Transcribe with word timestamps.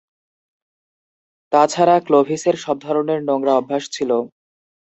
তাছাড়া, 1.51 1.95
ক্লোভিসের 1.99 2.55
সব 2.55 2.75
ধরনের 2.85 3.19
নোংরা 3.27 3.53
অভ্যাস 3.55 3.83
ছিল। 3.91 4.11